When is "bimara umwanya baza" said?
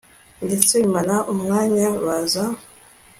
0.81-2.43